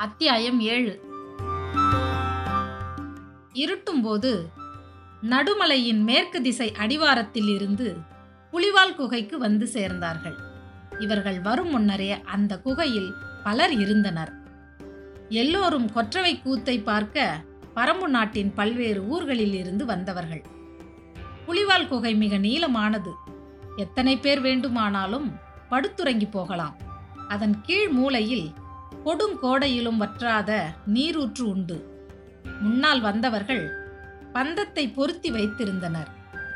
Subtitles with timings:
[0.00, 1.00] அத்தியாயம் ஏழு.
[3.52, 4.48] இருட்டும்போது
[5.22, 7.96] நடுமலையின் மேற்கு திசை அடிவாரத்தில் இருந்து
[8.52, 10.34] புலிவால் குகைக்கு வந்து சேர்ந்தார்கள்.
[10.98, 13.12] இவர்கள் வரும் முன்னரே அந்த குகையில்
[13.44, 14.32] பலர் இருந்தனர்.
[15.28, 17.42] எல்லோரும் கொற்றவை கூத்தை பார்க்க
[17.76, 20.44] பரம்பு நாட்டின் பல்வேறு ஊர்களில் இருந்து வந்தவர்கள்.
[21.46, 23.12] புலிவால் குகை மிக நீளமானது.
[23.76, 25.32] எத்தனை பேர் வேண்டுமானாலும்
[25.70, 26.76] படுத்துறங்கி போகலாம்.
[27.28, 28.52] அதன் கீழ் மூலையில்
[29.04, 30.50] கொடுங்கோடையிலும் வற்றாத
[30.86, 31.76] நீரூற்று உண்டு.
[32.60, 33.64] முன்னால் வந்தவர்கள்
[34.32, 36.10] பந்தத்தை பொருத்தி வைத்திருந்தனர்.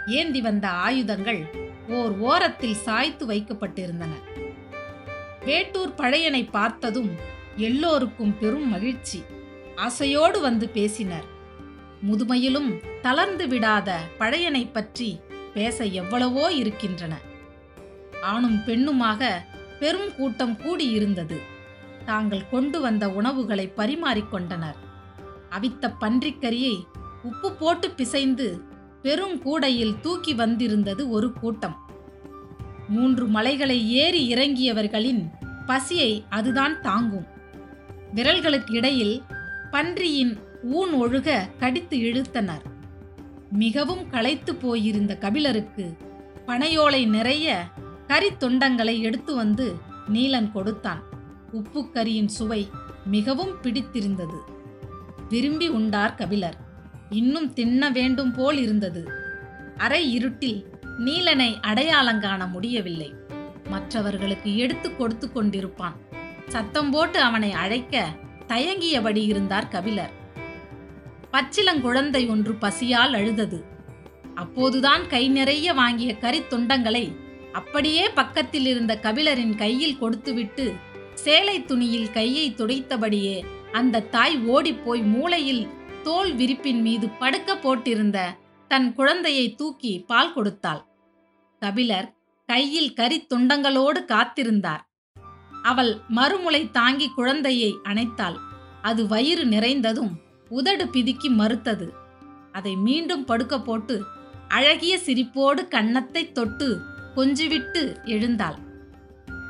[0.07, 1.41] ஏந்தி வந்த ஆயுதங்கள்
[1.89, 4.13] ஓர் ஓரத்தில் சாய்த்து வைக்கப்பட்டிருந்தன.
[5.45, 7.11] வேட்டூர் பழையனை பார்த்ததும்
[7.57, 9.23] எல்லோருக்கும் பெரும் மகிழ்ச்சி.
[9.77, 11.27] ஆசையோடு வந்து பேசினர்.
[12.11, 12.71] முதுமையிலும்
[13.01, 15.21] தளர்ந்து விடாத பழையனை பற்றி
[15.55, 17.15] பேச எவ்வளவோ இருக்கின்றன.
[18.23, 19.31] ஆணும் பெண்ணுமாக
[19.79, 21.39] பெரும் கூட்டம் கூடியிருந்தது.
[22.05, 24.79] தாங்கள் கொண்டு வந்த உணவுகளை பரிமாறிக்கொண்டனர்.
[25.51, 26.85] அவித்த பன்றிக்கரியை
[27.23, 28.61] உப்பு போட்டு பிசைந்து
[29.03, 31.77] பெரும் கூடையில் தூக்கி வந்திருந்தது ஒரு கூட்டம்.
[32.89, 35.31] மூன்று மலைகளை ஏறி இறங்கியவர்களின்
[35.67, 37.27] பசியை அதுதான் தாங்கும்.
[38.15, 39.23] விரல்களுக்கு இடையில்
[39.71, 42.65] பன்றியின் ஊன் ஒழுக கடித்து இழுத்தனர்.
[43.51, 45.97] மிகவும் களைத்து போயிருந்த கபிலருக்கு
[46.47, 47.65] பனையோலை நிறைய
[48.07, 49.75] கறி தொண்டங்களை எடுத்து வந்து
[50.13, 51.03] நீலன் கொடுத்தான்.
[51.55, 52.69] உப்புக்கரியின் சுவை
[53.07, 54.37] மிகவும் பிடித்திருந்தது.
[55.29, 56.57] விரும்பி உண்டார் கபிலர்.
[57.11, 59.09] இன்னும் தின்ன வேண்டும் போல் இருந்தது.
[59.77, 60.67] அரை இருட்டில்
[60.99, 63.13] நீலனை அடையாளங்காண முடியவில்லை.
[63.69, 65.97] மற்றவர்களுக்கு எடுத்து கொடுத்து கொண்டிருப்பான்.
[66.49, 68.17] சத்தம் போட்டு அவனை அழைக்க
[68.49, 70.11] தயங்கியபடி இருந்தார் கபிலர்.
[71.33, 73.65] பச்சிலங்குழந்தை ஒன்று பசியால் அழுதது.
[74.35, 77.17] அப்போதுதான் கை நிறைய வாங்கிய கறித் துண்டங்களை
[77.53, 80.75] அப்படியே பக்கத்தில் இருந்த கபிலரின் கையில் கொடுத்துவிட்டு
[81.15, 85.69] சேலை துணியில் கையை துடைத்தபடியே அந்த தாய் ஓடிப்போய் மூளையில்
[86.03, 88.19] தோல் விரிப்பின் மீது படுக்க போட்டிருந்த
[88.69, 90.85] தன் குழந்தையை தூக்கி பால் கொடுத்தாள்.
[91.59, 92.15] கபிலர்
[92.47, 94.81] கையில் கரித் துண்டங்களோடு காத்திருந்தார்.
[95.63, 98.37] அவள் மறுமுளை தாங்கி குழந்தையை அணைத்தாள்.
[98.83, 100.11] அது வயிறு நிறைந்ததும்
[100.49, 101.93] உதடு பிதுக்கி மறுத்தது.
[102.53, 104.05] அதை மீண்டும் படுக்க போட்டு
[104.49, 106.81] அழகிய சிரிப்போடு கன்னத்தை தொட்டு
[107.17, 108.59] கொஞ்சிவிட்டு எழுந்தாள்.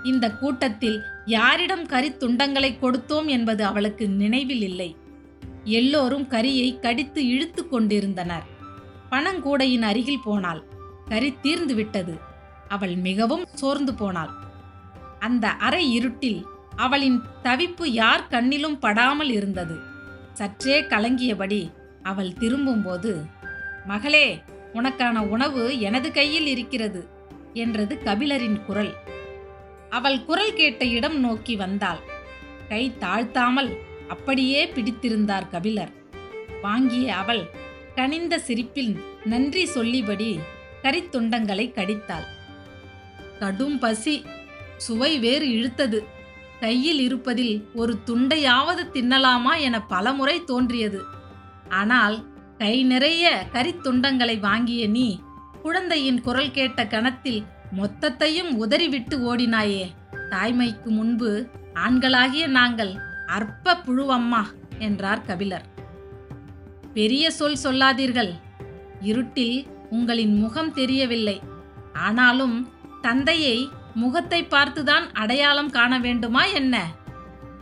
[0.02, 4.96] இந்த கூட்டத்தில் யாரிடம் கரி துண்டங்களை கொடுத்தோம் என்பது அவளுக்கு நினைவில் இல்லை.
[5.64, 8.42] எல்லோரும் கரியை கடித்து இழுத்து கொண்டிருந்தனர்.
[9.10, 10.62] பணங்கூடையின் அருகில் போனாள்
[11.08, 12.18] கரி தீர்ந்து விட்டது.
[12.68, 14.30] அவள் மிகவும் சோர்ந்து போனாள்.
[15.18, 16.46] அந்த அறை இருட்டில்
[16.76, 19.76] அவளின் தவிப்பு யார் கண்ணிலும் படாமல் இருந்தது.
[20.32, 23.24] சற்றே கலங்கியபடி அவள் திரும்பும்போது
[23.86, 24.40] மகளே
[24.72, 27.08] உனக்கான உணவு எனது கையில் இருக்கிறது
[27.52, 28.92] என்றது கபிலரின் குரல்.
[29.96, 32.00] அவள் குரல் கேட்ட இடம் நோக்கி வந்தாள்.
[32.68, 33.70] கை தாழ்த்தாமல்
[34.08, 35.92] அப்படியே பிடித்திருந்தார் கபிலர்.
[36.62, 37.42] வாங்கிய அவள்
[37.94, 38.92] கனிந்த சிரிப்பில்
[39.24, 40.30] நன்றி சொல்லிபடி
[40.82, 42.26] கரித்துண்டங்களை கடித்தாள்.
[43.38, 44.16] கடும் பசி
[44.76, 46.00] சுவை வேறு இழுத்தது.
[46.60, 51.00] கையில் இருப்பதில் ஒரு துண்டையாவது தின்னலாமா என பலமுறை தோன்றியது.
[51.80, 52.16] ஆனால்
[52.58, 55.08] கை நிறைய கரித்துண்டங்களை வாங்கிய நீ
[55.62, 57.40] குழந்தையின் குரல் கேட்ட கணத்தில்
[57.76, 59.84] மொத்தத்தையும் உதறிவிட்டு ஓடினாயே.
[60.30, 62.94] தாய்மைக்கு முன்பு ஆண்களாகிய நாங்கள்
[63.26, 64.42] அற்ப புழுவம்மா
[64.78, 65.64] என்றார் கபிலர்.
[66.94, 68.32] பெரிய சொல் சொல்லாதீர்கள்.
[69.00, 71.40] இருட்டில் உங்களின் முகம் தெரியவில்லை.
[71.92, 72.68] ஆனாலும்
[73.00, 76.86] தந்தையை முகத்தை பார்த்துதான் அடையாளம் காண வேண்டுமா என்ன?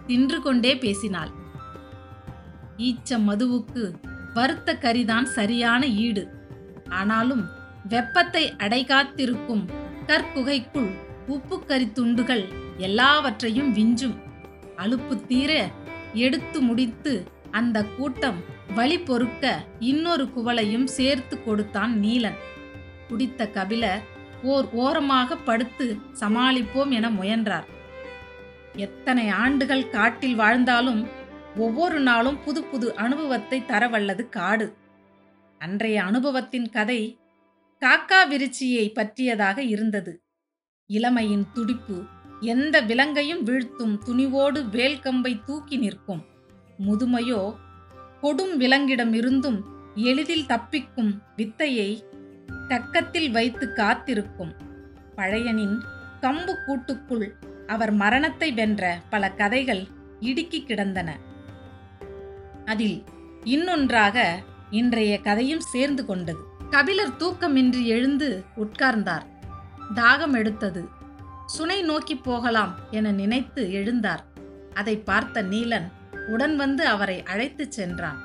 [0.06, 1.30] தின்று கொண்டே பேசினாள்.
[2.78, 3.92] ஈச்ச மதுவுக்கு
[4.34, 6.28] வறுத்த கரிதான் சரியான ஈடு.
[6.88, 7.48] ஆனாலும்
[7.88, 9.64] வெப்பத்தை அடைகாத்திருக்கும்
[10.12, 10.90] கற்குகைக்குள்
[11.28, 14.16] உப்புக்கரி துண்டுகள் எல்லாவற்றையும் விஞ்சும்.
[14.76, 15.70] அலுப்பு தீர
[16.12, 18.36] எடுத்து முடித்து அந்த கூட்டம்
[18.74, 22.38] வழி பொறுக்க இன்னொரு குவளையும் சேர்த்து கொடுத்தான் நீலன்.
[23.08, 24.02] குடித்த கபிலர்
[24.42, 27.64] ஓர் ஓரமாக படுத்து சமாளிப்போம் என முயன்றார்.
[28.76, 31.08] எத்தனை ஆண்டுகள் காட்டில் வாழ்ந்தாலும்
[31.56, 34.76] ஒவ்வொரு நாளும் புது புது அனுபவத்தை தரவல்லது காடு.
[35.58, 37.18] அன்றைய அனுபவத்தின் கதை
[37.84, 40.24] காக்கா விருச்சியை பற்றியதாக இருந்தது.
[40.86, 42.02] இளமையின் துடிப்பு
[42.40, 46.24] எந்த விலங்கையும் வீழ்த்தும் துணிவோடு வேல்கம்பை தூக்கி நிற்கும்.
[46.78, 47.54] முதுமையோ
[48.22, 49.62] கொடும் விலங்கிடமிருந்தும்
[49.94, 52.04] எளிதில் தப்பிக்கும் வித்தையை
[52.68, 54.54] கக்கத்தில் வைத்து காத்திருக்கும்.
[55.16, 55.76] பழையனின்
[56.20, 57.32] கம்பு கூட்டுக்குள்
[57.66, 59.86] அவர் மரணத்தை வென்ற பல கதைகள்
[60.20, 61.18] இடுக்கி கிடந்தன.
[62.64, 63.04] அதில்
[63.44, 66.50] இன்னொன்றாக இன்றைய கதையும் சேர்ந்து கொண்டது.
[66.72, 69.24] கபிலர் தூக்கமின்றி எழுந்து உட்கார்ந்தார்.
[69.94, 70.88] தாகம் எடுத்தது.
[71.46, 74.22] சுனை நோக்கி போகலாம் என நினைத்து எழுந்தார்.
[74.74, 75.88] அதை பார்த்த நீலன்
[76.26, 78.20] உடன் வந்து அவரை அழைத்துச் சென்றான்.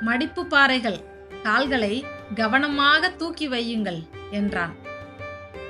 [0.00, 1.00] மடிப்பு பாறைகள்
[1.42, 2.04] கால்களை
[2.34, 4.74] கவனமாக தூக்கி வையுங்கள் என்றான்.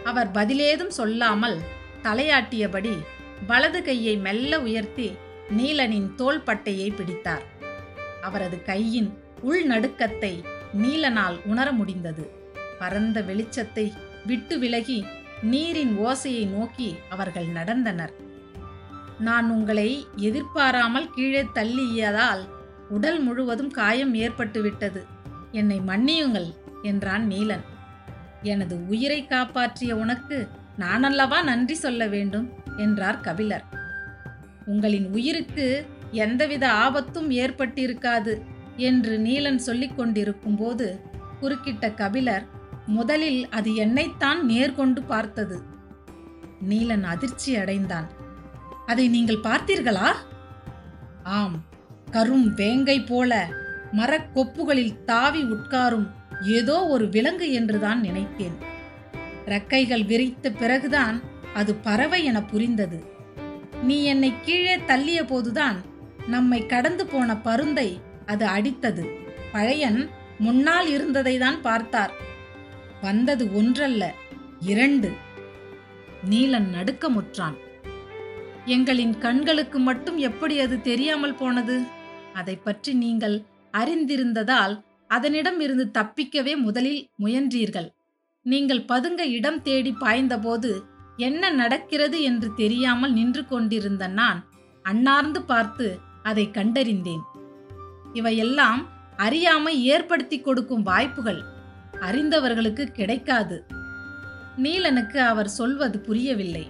[0.05, 1.59] அவர் பதிலேதும் சொல்லாமல்
[2.03, 2.99] தலையாட்டியபடி
[3.47, 5.17] வலது கையை மெல்ல உயர்த்தி
[5.57, 7.43] நீலனின் தோள்பட்டையை பிடித்தார்.
[8.23, 10.45] அவரது கையின் உள்நடுக்கத்தை
[10.77, 12.25] நீலனால் உணர முடிந்தது.
[12.79, 13.93] பரந்த வெளிச்சத்தை
[14.25, 15.05] விட்டு விலகி
[15.43, 18.13] நீரின் ஓசையை நோக்கி அவர்கள் நடந்தனர்.
[19.19, 22.43] நான் உங்களை எதிர்பாராமல் கீழே தள்ளியதால்
[22.89, 25.01] உடல் முழுவதும் காயம் ஏற்பட்டுவிட்டது.
[25.53, 26.49] என்னை மன்னியுங்கள்
[26.83, 27.65] என்றான் நீலன்.
[28.43, 33.65] எனது உயிரை காப்பாற்றிய உனக்கு நானல்லவா நன்றி சொல்ல வேண்டும் என்றார் கபிலர்.
[34.67, 35.67] உங்களின் உயிருக்கு
[36.11, 38.35] எந்தவித ஆபத்தும் ஏற்பட்டிருக்காது.
[38.77, 41.01] என்று நீலன் சொல்லிக் கொண்டிருக்கும்போது
[41.43, 42.47] குறுக்கிட்ட கபிலர்
[42.87, 45.61] முதலில் அது என்னைத்தான் நேர்கொண்டு பார்த்தது.
[46.69, 48.11] நீலன் அதிர்ச்சி அடைந்தான்.
[48.87, 50.13] அதை நீங்கள் பார்த்தீர்களா?
[51.23, 51.63] ஆம்
[52.13, 53.49] கரும் வேங்கை போல
[53.93, 56.11] மரக்கொப்புகளில் தாவி உட்காரும்
[56.43, 58.57] ஏதோ ஒரு விலங்கு என்றுதான் நினைத்தேன்.
[59.47, 61.23] ரெக்கைகள் விரித்த பிறகுதான்
[61.55, 63.05] அது பறவை என புரிந்தது.
[63.83, 65.83] நீ என்னை கீழே தள்ளிய போதுதான்
[66.27, 69.05] நம்மை கடந்து போன பருந்தை அது அடித்தது.
[69.53, 70.01] பழையன்
[70.39, 72.13] முன்னால் இருந்ததை தான் பார்த்தார்.
[73.03, 74.13] வந்தது ஒன்றல்ல
[74.61, 75.11] இரண்டு.
[76.29, 77.57] நீலன் நடுக்கமுற்றான்
[78.67, 81.77] எங்களின் கண்களுக்கு மட்டும் எப்படி அது தெரியாமல் போனது?
[82.35, 83.37] அதை பற்றி நீங்கள்
[83.75, 84.75] அறிந்திருந்ததால்
[85.09, 87.89] அதனிடம் இருந்து தப்பிக்கவே முதலில் முயன்றீர்கள்.
[88.47, 90.71] நீங்கள் பதுங்க இடம் தேடி பாய்ந்தபோது
[91.17, 94.41] என்ன நடக்கிறது என்று தெரியாமல் நின்று கொண்டிருந்த நான்
[94.85, 95.87] அன்னார்ந்து பார்த்து
[96.23, 97.25] அதை கண்டறிந்தேன்.
[98.17, 98.81] இவையெல்லாம்
[99.17, 101.43] அறியாமை ஏற்படுத்தி கொடுக்கும் வாய்ப்புகள்.
[102.01, 103.57] அறிந்தவர்களுக்கு கிடைக்காது.
[104.63, 106.65] நீலனுக்கு அவர் சொல்வது புரியவில்லை.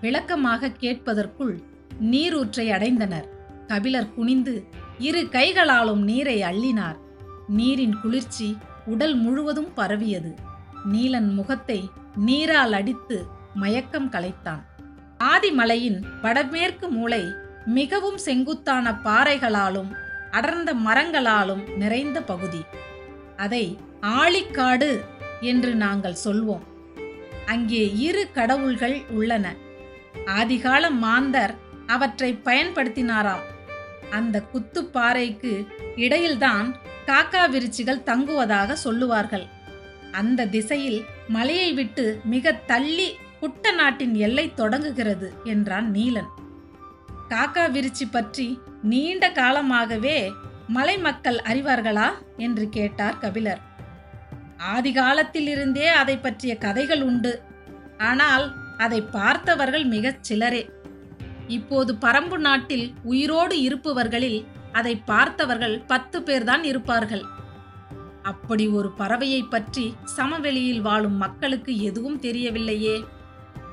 [0.00, 1.56] விளக்கமாக கேட்பதற்குள்
[2.00, 3.28] நீரூற்றை அடைந்தனர்.
[3.66, 4.54] கபிலர் குனிந்து
[4.98, 6.98] இரு கைகளாலும் நீரை அள்ளினார்.
[7.48, 10.34] நீரின் குளிர்ச்சி உடல் முழுவதும் பரவியது.
[10.92, 11.80] நீலன் முகத்தை
[12.16, 14.62] நீரால் அடித்து மயக்கம் கலைத்தான்.
[15.24, 17.24] ஆதிமலையின் வடமேற்கு மூளை
[17.64, 19.90] மிகவும் செங்குத்தான பாறைகளாலும்
[20.36, 22.62] அடர்ந்த மரங்களாலும் நிறைந்த பகுதி.
[23.36, 23.64] அதை
[24.18, 24.90] ஆழிக்காடு
[25.40, 26.66] என்று நாங்கள் சொல்வோம்.
[27.46, 29.46] அங்கே இரு கடவுள்கள் உள்ளன.
[30.26, 31.54] ஆதிகால மாந்தர்
[31.86, 33.44] அவற்றை பயன்படுத்தினாராம்.
[34.10, 35.52] அந்த குத்துப்பாறைக்கு
[35.96, 36.68] இடையில்தான்
[37.06, 39.46] காக்கா விரிச்சிகள் தங்குவதாக சொல்லுவார்கள்.
[40.12, 43.08] அந்த திசையில் மலையை விட்டு மிக தள்ளி
[43.40, 46.30] குட்ட நாட்டின் எல்லை தொடங்குகிறது என்றான் நீலன்.
[47.28, 48.48] காக்கா விரிச்சி பற்றி
[48.82, 50.32] நீண்ட காலமாகவே
[50.68, 52.10] மலை மக்கள் அறிவார்களா?
[52.36, 53.60] என்று கேட்டார் கபிலர்.
[54.74, 57.42] ஆதிகாலத்திலிருந்தே அதை பற்றிய கதைகள் உண்டு.
[57.98, 60.70] ஆனால் அதை பார்த்தவர்கள் மிகச் சிலரே.
[61.48, 67.22] இப்போது பரம்பு நாட்டில் உயிரோடு இருப்பவர்களில் அதை பார்த்தவர்கள் பத்து பேர்தான் இருப்பார்கள்.
[68.22, 73.04] அப்படி ஒரு பறவையை பற்றி சமவெளியில் வாழும் மக்களுக்கு எதுவும் தெரியவில்லையே.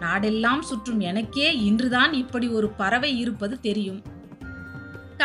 [0.01, 4.17] நாடெல்லாம் சுற்றும் எனக்கே இன்றுதான் இப்படி ஒரு பறவை இருப்பது தெரியும்.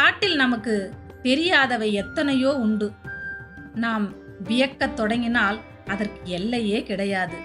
[0.04, 0.92] காட்டில் நமக்கு
[1.22, 2.92] தெரியாதவை எத்தனையோ உண்டு.
[3.74, 4.12] நாம்
[4.44, 7.36] வியக்கத் தொடங்கினால் அதற்கு எல்லையே கிடையாது.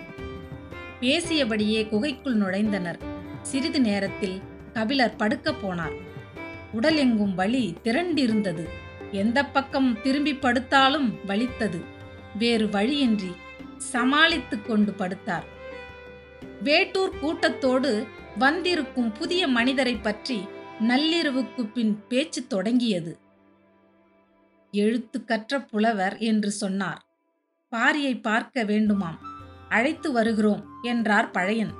[1.01, 3.00] பேசியபடியே குகைக்குள் நுழைந்தனர்.
[3.41, 4.41] சிறிது நேரத்தில்
[4.73, 5.95] கபிலர் படுக்கப் போனார்.
[6.71, 8.69] உடல் எங்கும் வலி திரண்டிருந்தது.
[9.12, 11.84] எந்த பக்கம் திரும்பி படுத்தாலும் வலித்தது.
[12.38, 13.36] வேறு வழியின்றி
[13.77, 15.48] சமாளித்து கொண்டு படுத்தார்.
[16.63, 18.07] வேட்டூர் கூட்டத்தோடு
[18.38, 20.48] வந்திருக்கும் புதிய மனிதரை பற்றி
[20.81, 23.19] நள்ளிரவுக்கு பின் பேச்சு தொடங்கியது.
[24.71, 27.05] எழுத்து கற்ற புலவர் என்று சொன்னார்.
[27.75, 29.17] பாரியை பார்க்க வேண்டுமாம்.
[29.69, 31.74] அழைத்து வருகிறோம் என்றார் பழையன்.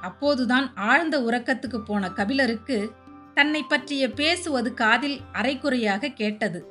[0.00, 2.92] அப்போதுதான் ஆழ்ந்த உறக்கத்துக்கு போன கபிலருக்கு
[3.34, 6.68] தன்னை பற்றிய பேசுவது காதில் அரைக்குறையாக கேட்டது.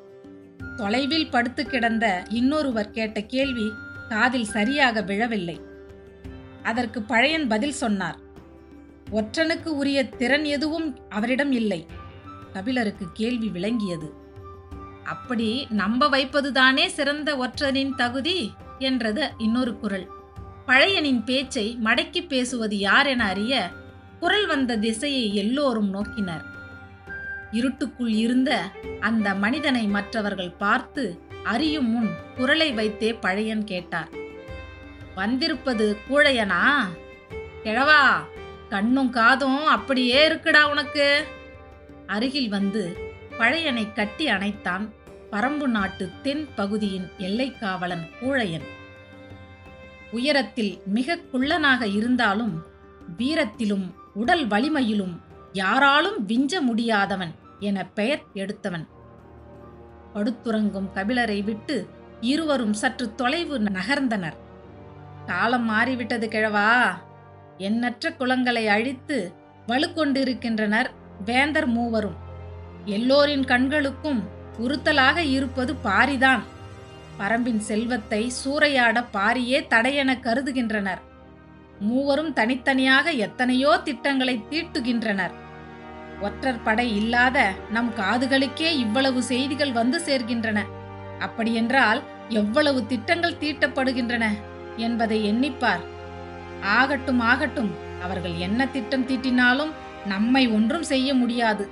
[0.75, 3.71] தொலைவில் படுத்து கிடந்த இன்னொருவர் கேட்ட கேள்வி
[4.09, 5.61] காதில் சரியாக விழவில்லை.
[6.63, 8.22] அதற்கு பழையன் பதில் சொன்னார்.
[9.13, 11.87] ஒற்றனுக்கு உரிய திறன் எதுவும் அவரிடம் இல்லை.
[12.53, 14.13] கபிலருக்கு கேள்வி விளங்கியது.
[15.03, 18.53] அப்படி நம்ப வைப்பதுதானே சிறந்த ஒற்றனின் தகுதி?
[18.79, 20.07] என்றது இன்னொரு குரல்.
[20.67, 23.69] பழையனின் பேச்சை மடக்கி பேசுவது யார் என அறிய
[24.19, 26.43] குரல் வந்த திசையை எல்லோரும் நோக்கினர்.
[27.51, 34.09] இருட்டுக்குள் இருந்த அந்த மனிதனை மற்றவர்கள் பார்த்து அறியும் முன் குரலை வைத்தே பழையன் கேட்டார்.
[35.15, 36.61] வந்திருப்பது கூழையனா?
[37.63, 38.31] கிழவா
[38.73, 41.23] கண்ணும் காதும் அப்படியே இருக்குடா உனக்கு.
[42.07, 42.83] அருகில் வந்து
[43.37, 44.85] பழையனை கட்டி அணைத்தான்
[45.31, 48.65] பரம்பு நாட்டு தென் பகுதியின் எல்லைக்காவலன் கூழையன்.
[50.11, 52.63] உயரத்தில் மிக குள்ளனாக இருந்தாலும்
[53.17, 55.15] வீரத்திலும் உடல் வலிமையிலும்
[55.53, 58.87] யாராலும் விஞ்ச முடியாதவன் என பெயர் எடுத்தவன்.
[60.13, 61.89] படுத்துறங்கும் கபிலரை விட்டு
[62.21, 64.37] இருவரும் சற்று தொலைவு நகர்ந்தனர்.
[65.25, 66.71] காலம் மாறிவிட்டது கிழவா.
[67.57, 69.33] எண்ணற்ற குலங்களை அழித்து
[69.67, 70.85] வலுக்கொண்டிருக்கின்றனர்
[71.25, 72.15] வேந்தர் மூவரும்.
[72.85, 74.23] எல்லோரின் கண்களுக்கும்
[74.59, 76.39] உறுத்தலாக இருப்பது பாரிதான்.
[77.19, 81.01] பரம்பின் செல்வத்தை சூறையாட பாரியே தடையென கருதுகின்றனர்.
[81.79, 85.31] மூவரும் தனித்தனியாக எத்தனையோ திட்டங்களை தீட்டுகின்றனர்.
[86.21, 90.61] ஒற்றர் படை இல்லாத நம் காதுகளுக்கே இவ்வளவு செய்திகள் வந்து சேர்கின்றன.
[91.19, 94.27] அப்படியென்றால் எவ்வளவு திட்டங்கள் தீட்டப்படுகின்றன
[94.77, 95.91] என்பதை எண்ணிப்பார்.
[96.63, 97.71] ஆகட்டும் ஆகட்டும்.
[98.01, 99.71] அவர்கள் என்ன திட்டம் தீட்டினாலும்
[100.05, 101.69] நம்மை ஒன்றும் செய்ய முடியாது.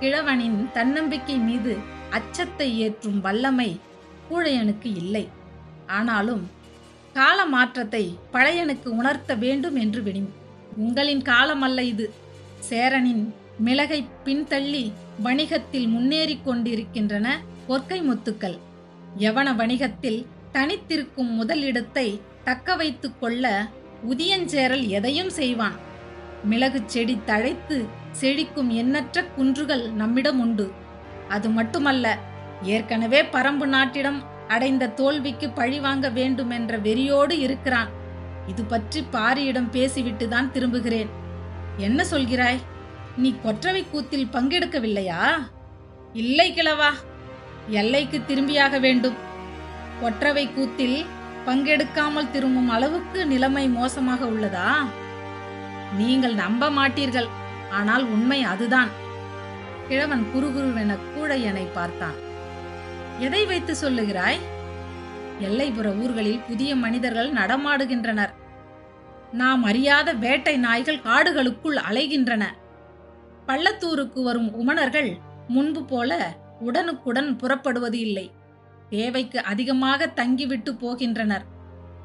[0.00, 1.76] கிழவனின் தன்னம்பிக்கை மீது
[2.10, 3.80] அச்சத்தை ஏற்றும் வல்லமை
[4.30, 5.28] கூழையனுக்கு இல்லை.
[5.86, 6.50] ஆனாலும்
[7.12, 10.22] கால மாற்றத்தை பழையனுக்கு உணர்த்த வேண்டும் என்று வினி
[10.76, 12.12] உங்களின் காலம் அல்ல இது.
[12.58, 13.34] சேரனின்
[13.64, 18.58] மிளகை பின்தள்ளி வணிகத்தில் முன்னேறி கொண்டிருக்கின்றன பொற்கை முத்துக்கள்.
[19.18, 23.70] யவன வணிகத்தில் தனித்திருக்கும் முதலிடத்தை தக்க வைத்து கொள்ள
[24.08, 25.76] உதியஞ்சேரல் எதையும் செய்வான்.
[26.44, 27.76] மிளகு செடி தழைத்து
[28.20, 30.72] செழிக்கும் எண்ணற்ற குன்றுகள் நம்மிடம் உண்டு.
[31.28, 32.18] அது மட்டுமல்ல
[32.62, 37.90] ஏற்கனவே பரம்பு நாட்டிடம் அடைந்த தோல்விக்கு பழிவாங்க வேண்டும் என்ற வெறியோடு இருக்கிறான்.
[38.46, 41.10] இது பற்றி பாரியிடம் பேசிவிட்டு தான் திரும்புகிறேன்.
[41.76, 42.60] என்ன சொல்கிறாய்?
[43.16, 45.22] நீ கொற்றவை கூத்தில் பங்கெடுக்கவில்லையா?
[46.12, 46.90] இல்லை கிழவா
[47.68, 49.14] எல்லைக்கு திரும்பியாக வேண்டும்.
[50.00, 51.04] கொற்றவை கூத்தில்
[51.46, 54.68] பங்கெடுக்காமல் திரும்பும் அளவுக்கு நிலைமை மோசமாக உள்ளதா?
[55.96, 57.28] நீங்கள் நம்ப மாட்டீர்கள்.
[57.70, 58.88] ஆனால் உண்மை அதுதான்.
[59.88, 62.14] கிழவன் குறுகுருவென கூழையனை பார்த்தான்.
[63.18, 64.38] எதை வைத்து சொல்லுகிறாய்?
[65.40, 68.32] எல்லைப்புற ஊர்களில் புதிய மனிதர்கள் நடமாடுகின்றனர்.
[69.32, 72.44] நாம் அறியாத வேட்டை நாய்கள் காடுகளுக்குள் அலைகின்றன.
[73.46, 75.10] பள்ளத்தூருக்கு வரும் உமணர்கள்
[75.48, 78.30] முன்பு போல உடனுக்குடன் புறப்படுவது இல்லை.
[78.90, 81.44] தேவைக்கு அதிகமாக தங்கிவிட்டு போகின்றனர்.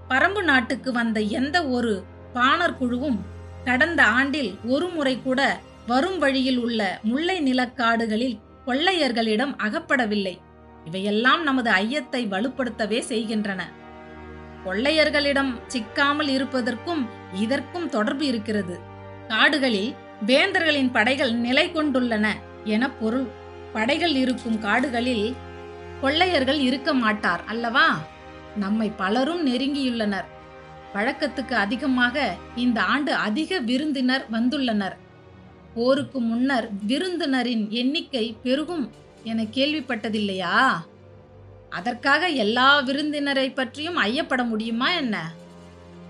[0.10, 3.20] பரம்பு நாட்டுக்கு வந்த எந்த ஒரு பாணர் குழுவும்
[3.66, 10.40] கடந்த ஆண்டில் ஒரு முறை கூட வரும் வழியில் உள்ள முல்லை நிலக்காடுகளில் கொள்ளையர்களிடம் அகப்படவில்லை.
[10.86, 13.62] இவையெல்லாம் நமது ஐயத்தை வலுப்படுத்தவே செய்கின்றன.
[14.66, 18.80] கொள்ளையர்களிடம் சிக்காமல் இருப்பதற்கும் இதற்கும் தொடர்பு இருக்கிறது.
[19.28, 19.96] காடுகளில்
[20.26, 22.28] வேந்தர்களின் படைகள் நிலை கொண்டுள்ளன
[22.64, 23.28] என பொருள்.
[23.74, 25.36] படைகள் இருக்கும் காடுகளில்
[26.02, 28.00] கொள்ளையர்கள் இருக்க மாட்டார் அல்லவா?
[28.56, 30.28] நம்மை பலரும் நெருங்கியுள்ளனர்.
[30.94, 34.96] வழக்கத்துக்கு அதிகமாக இந்த ஆண்டு அதிக விருந்தினர் வந்துள்ளனர்.
[35.74, 38.92] போருக்கு முன்னர் விருந்தினரின் எண்ணிக்கை பெருகும்
[39.24, 40.56] என கேள்விப்பட்டதில்லையா?
[41.70, 45.32] அதற்காக எல்லா விருந்தினரை பற்றியும் ஐயப்பட முடியுமா என்ன?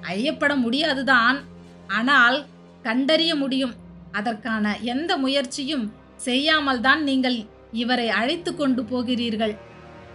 [0.02, 1.40] ஐயப்பட முடியாதுதான்.
[1.88, 2.46] ஆனால்
[2.84, 3.74] கண்டறிய முடியும்.
[4.12, 7.38] அதற்கான எந்த முயற்சியும் செய்யாமல் தான் நீங்கள்
[7.72, 9.68] இவரை அழைத்து கொண்டு போகிறீர்கள்.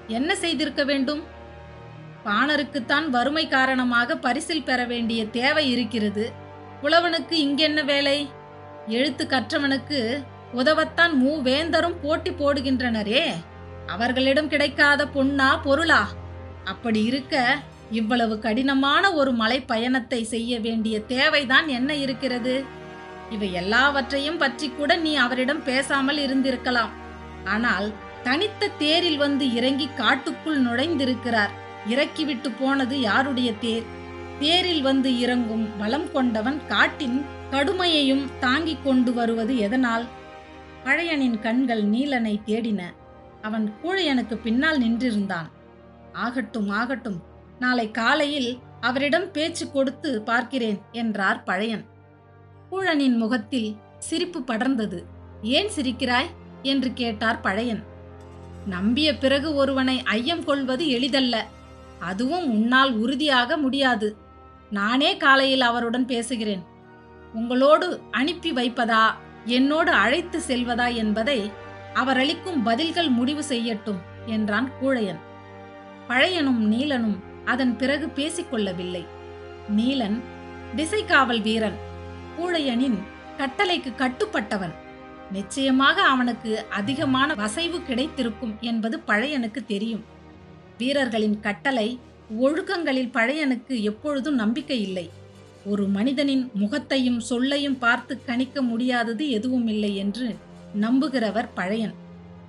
[0.09, 1.23] என்ன செய்திருக்க வேண்டும்?
[2.25, 6.33] பாணருக்குத்தான் வறுமை காரணமாக பரிசில் பெற வேண்டிய தேவை இருக்கிறது.
[6.83, 8.31] புலவனுக்கு இங்கென்ன வேலை?
[8.89, 13.35] எழுத்து கற்றவனுக்கு உதவத்தான் மூவேந்தரும் போட்டி போடுகின்றனரே.
[13.87, 16.09] அவர்களிடம் கிடைக்காத பொன்னா பொருளா?
[16.65, 17.57] அப்படி இருக்க
[17.91, 22.65] இவ்வளவு கடினமான ஒரு மலை பயணத்தை செய்ய வேண்டிய தேவைதான் என்ன இருக்கிறது?
[23.31, 26.89] இவை எல்லாவற்றையும் பற்றி கூட நீ அவரிடம் பேசாமல் இருந்திருக்கலாம்.
[27.45, 27.93] ஆனால்
[28.25, 31.51] தனித்த தேரில் வந்து இறங்கி காட்டுக்குள் நுழைந்திருக்கிறார்.
[31.87, 33.83] இறக்கிவிட்டு போனது யாருடைய தேர்?
[34.39, 40.07] தேரில் வந்து இறங்கும் பலம் கொண்டவன் காட்டின் கடுமையையும் தாங்கிக் கொண்டு வருவது எதனால்?
[40.85, 42.83] பழையனின் கண்கள் நீலனை தேடின.
[43.43, 45.51] அவன் கூழையனுக்கு பின்னால் நின்றிருந்தான்.
[46.13, 47.23] ஆகட்டும் ஆகட்டும்
[47.59, 51.85] நாளை காலையில் அவரிடம் பேச்சு கொடுத்து பார்க்கிறேன் என்றார் பழையன்.
[52.73, 55.03] கூழனின் முகத்தில் சிரிப்பு படர்ந்தது.
[55.43, 56.31] ஏன் சிரிக்கிறாய்?
[56.63, 57.93] என்று கேட்டார் பழையன்.
[58.67, 61.47] நம்பிய பிறகு ஒருவனை ஐயம் கொள்வது எளிதல்ல.
[61.99, 64.17] அதுவும் உன்னால் உறுதியாக முடியாது.
[64.71, 66.65] நானே காலையில் அவருடன் பேசுகிறேன்.
[67.35, 69.15] உங்களோடு அனுப்பி வைப்பதா?
[69.45, 71.51] என்னோடு அழைத்து செல்வதா என்பதை
[71.95, 75.19] அவரளிக்கும் பதில்கள் முடிவு செய்யட்டும் என்றான் கூழையன்.
[76.09, 79.07] பழையனும் நீலனும் அதன் பிறகு பேசிக்கொள்ளவில்லை
[79.77, 80.21] நீலன்
[80.77, 81.77] திசைக்காவல் வீரன்.
[82.39, 82.99] கூழையனின்
[83.39, 84.75] கட்டளைக்கு கட்டுப்பட்டவன்.
[85.33, 90.05] நிச்சயமாக அவனுக்கு அதிகமான வசைவு கிடைத்திருக்கும் என்பது பழையனுக்கு தெரியும்.
[90.79, 91.99] வீரர்களின் கட்டளை
[92.41, 95.11] ஒழுக்கங்களில் பழையனுக்கு எப்பொழுதும் நம்பிக்கை இல்லை.
[95.67, 100.37] ஒரு மனிதனின் முகத்தையும் சொல்லையும் பார்த்து கணிக்க முடியாதது எதுவும் இல்லை என்று
[100.81, 101.95] நம்புகிறவர் பழையன்.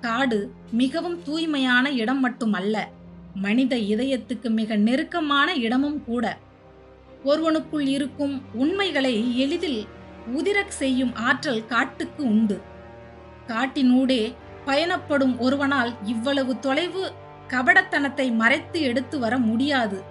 [0.02, 2.92] காடு மிகவும் தூய்மையான இடம் மட்டுமல்ல
[3.34, 6.38] மனித இதயத்துக்கு மிக நெருக்கமான இடமும் கூட.
[7.26, 9.86] ஒருவனுக்குள் இருக்கும் உண்மைகளை எளிதில்
[10.34, 12.62] உதிரக் செய்யும் ஆற்றல் காட்டுக்கு உண்டு.
[13.48, 17.14] காட்டினூடே பயணப்படும் ஒருவனால் இவ்வளவு தொலைவு
[17.48, 20.04] கபடத்தனத்தை மறைத்து எடுத்து வர முடியாது.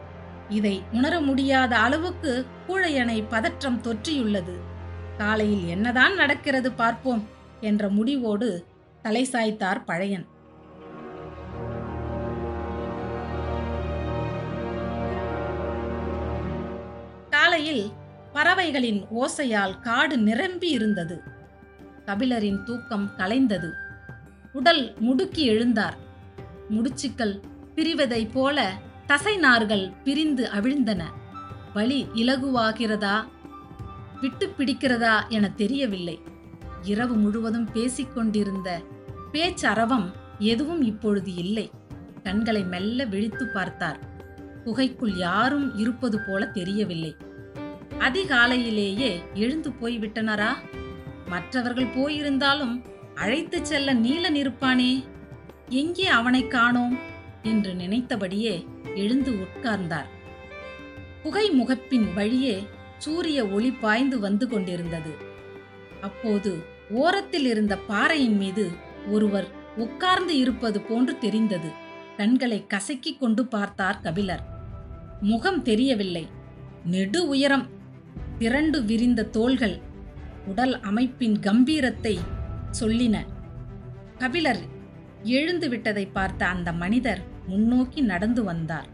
[0.48, 4.54] இதை உணர முடியாத அளவுக்கு கூழையனை பதற்றம் தொற்றியுள்ளது.
[5.18, 7.28] காலையில் என்னதான் நடக்கிறது பார்ப்போம்
[7.60, 8.66] என்ற முடிவோடு
[9.02, 10.26] தலை சாய்த்தார் பழையன்.
[17.30, 17.92] காலையில்
[18.34, 21.22] பறவைகளின் ஓசையால் காடு நிரம்பி இருந்தது.
[22.06, 23.70] கபிலரின் தூக்கம் கலைந்தது.
[24.52, 25.92] உடல் முடுக்கி எழுந்தார்.
[26.70, 27.40] முடிச்சுக்கள்
[27.74, 31.02] பிரிவதைப் போல தசைநார்கள் பிரிந்து அவிழ்ந்தன.
[31.74, 33.24] வலி இலகுவாகிறதா?
[34.20, 36.20] விட்டு பிடிக்கிறதா என தெரியவில்லை.
[36.82, 38.82] இரவு முழுவதும் பேசிக்கொண்டிருந்த
[39.32, 41.70] பேச்சரவம் எதுவும் இப்பொழுது இல்லை.
[42.22, 43.98] கண்களை மெல்ல விழித்து பார்த்தார்.
[44.64, 47.16] குகைக்குள் யாரும் இருப்பது போல தெரியவில்லை.
[48.04, 50.52] அதிகாலையிலேயே எழுந்து போய்விட்டனரா
[51.26, 52.84] மற்றவர்கள் போயிருந்தாலும்
[53.14, 55.04] அழைத்து செல்ல நீலன் இருப்பானே
[55.68, 56.98] எங்கே அவனை காணோம்?
[57.42, 60.08] என்று நினைத்தபடியே எழுந்து உட்கார்ந்தார்.
[61.22, 62.66] புகை முகப்பின் வழியே
[62.98, 65.16] சூரிய ஒளி பாய்ந்து வந்து கொண்டிருந்தது.
[66.00, 68.70] அப்போது ஓரத்தில் இருந்த பாறையின் மீது
[69.08, 69.46] ஒருவர்
[69.76, 71.68] உட்கார்ந்து இருப்பது போன்று தெரிந்தது.
[72.16, 74.42] கண்களை கசக்கிக் கொண்டு பார்த்தார் கபிலர்.
[75.20, 76.28] முகம் தெரியவில்லை.
[76.84, 77.73] நெடு உயரம்
[78.44, 79.80] திரண்டு விரிந்த தோள்கள்
[80.46, 82.18] உடல் அமைப்பின் கம்பீரத்தை
[82.80, 83.26] சொல்லின.
[84.18, 84.60] கபிலர்
[85.22, 88.88] எழுந்து விட்டதை பார்த்த அந்த மனிதர் முன்னோக்கி நடந்து வந்தார்.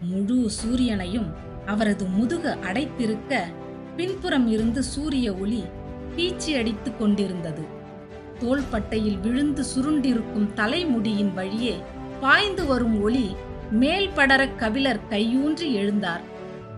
[0.00, 1.26] முழு சூரியனையும்
[1.66, 3.42] அவரது முதுகு அடைத்திருக்க
[3.96, 5.64] பின்புறம் இருந்து சூரிய ஒளி
[6.16, 7.64] பீச்சி அடித்து கொண்டிருந்தது.
[8.38, 11.76] தோள்பட்டையில் விழுந்து சுருண்டிருக்கும் தலைமுடியின் வழியே
[12.20, 13.36] பாய்ந்து வரும் ஒளி
[13.70, 16.20] மேல் படர கபிலர் கையூன்றி எழுந்தார்.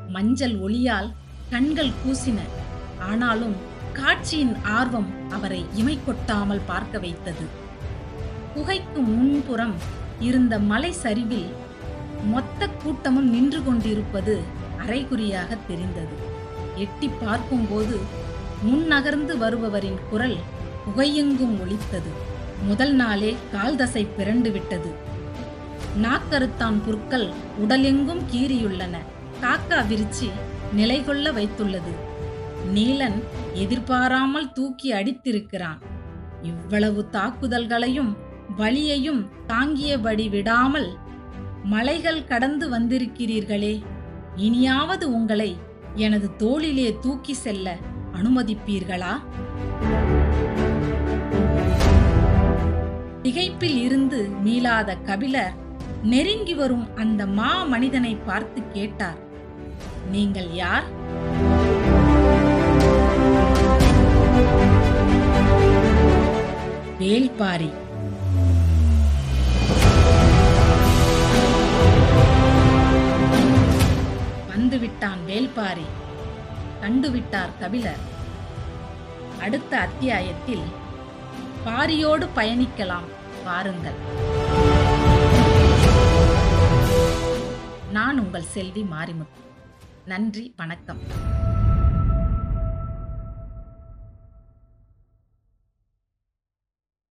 [0.08, 1.10] மஞ்சள் ஒளியால்
[1.50, 2.38] கண்கள் கூசின.
[3.00, 3.54] ஆனாலும்
[3.92, 7.46] காட்சியின் ஆர்வம் அவரை இமை கொட்டாமல் பார்க்க வைத்தது.
[8.54, 9.74] குகைக்கு முன்புறம்
[10.20, 11.52] இருந்த மலை சரிவில்
[12.24, 14.42] மொத்த கூட்டமும் நின்று கொண்டிருப்பது
[14.86, 16.16] அரைகுறியாக தெரிந்தது.
[16.76, 17.98] எட்டி பார்க்கும்போது
[18.66, 20.36] முன்னகர்ந்து வருபவரின் குரல்
[20.86, 22.10] புகையெங்கும் ஒலித்தது.
[22.62, 24.92] முதல் நாளே கால் தசை பிறண்டு விட்டது.
[26.02, 28.96] நாக்கருத்தான் புற்கள் உடலெங்கும் கீறியுள்ளன.
[29.42, 30.30] காக்கா விரிச்சி
[30.72, 31.92] நிலை கொள்ள வைத்துள்ளது.
[32.74, 33.22] நீலன்
[33.54, 35.80] எதிர்பாராமல் தூக்கி அடித்திருக்கிறான்.
[36.42, 38.16] இவ்வளவு தாக்குதல்களையும்
[38.56, 40.96] வழியையும் தாங்கியபடி விடாமல்
[41.64, 43.82] மலைகள் கடந்து வந்திருக்கிறீர்களே.
[44.36, 45.56] இனியாவது உங்களை
[45.94, 47.76] எனது தோளிலே தூக்கி செல்ல
[48.12, 49.14] அனுமதிப்பீர்களா?
[53.22, 55.52] திகைப்பில் இருந்து மீளாத கபிலர்
[56.02, 59.26] நெருங்கி வரும் அந்த மா மனிதனை பார்த்து கேட்டார்.
[60.10, 60.86] நீங்கள் யார்?
[67.00, 67.70] வேல்பாரி
[74.50, 75.86] வந்துவிட்டான் வேல்பாரி
[76.80, 78.02] கண்டுவிட்டார் கபிலர்
[79.40, 80.66] அடுத்த அத்தியாயத்தில்
[81.64, 83.08] பாரியோடு பயணிக்கலாம்
[83.44, 83.98] பாருங்கள்
[87.92, 89.42] நான் உங்கள் செல்வி மாரிமுத்து.
[90.08, 91.00] நன்றி வணக்கம்.